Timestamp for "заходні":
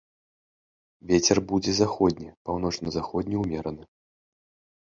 1.81-2.29